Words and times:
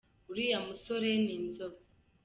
Uriya 0.29 0.59
musore 0.67 1.09
ni 1.23 1.31
inzobe. 1.37 1.79